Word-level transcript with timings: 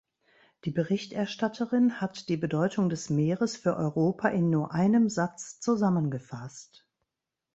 Die 0.65 0.71
Berichterstatterin 0.71 2.01
hat 2.01 2.27
die 2.27 2.35
Bedeutung 2.37 2.89
des 2.89 3.11
Meeres 3.11 3.55
für 3.55 3.75
Europa 3.77 4.29
in 4.29 4.49
nur 4.49 4.71
einem 4.73 5.09
Satz 5.09 5.59
zusammengefasst. 5.59 6.87